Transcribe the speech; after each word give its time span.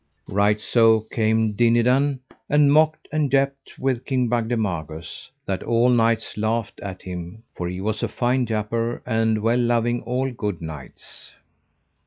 Right 0.29 0.59
so 0.59 1.01
came 1.01 1.51
Dinadan, 1.53 2.21
and 2.49 2.73
mocked 2.73 3.07
and 3.11 3.29
japed 3.29 3.73
with 3.77 4.03
King 4.03 4.29
Bagdemagus 4.29 5.29
that 5.45 5.61
all 5.61 5.91
knights 5.91 6.37
laughed 6.37 6.79
at 6.79 7.03
him, 7.03 7.43
for 7.55 7.67
he 7.69 7.81
was 7.81 8.01
a 8.01 8.07
fine 8.07 8.47
japer, 8.47 9.03
and 9.05 9.43
well 9.43 9.59
loving 9.61 10.01
all 10.01 10.31
good 10.31 10.59
knights. 10.59 11.33